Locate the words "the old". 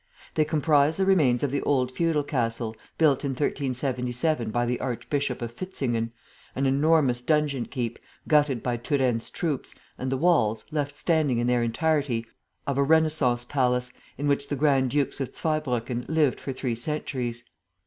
1.51-1.91